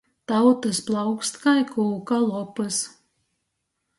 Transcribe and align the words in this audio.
Tautys 0.29 0.79
plaukst 0.87 1.37
kai 1.43 1.61
kūka 1.73 2.19
lopys. 2.23 2.83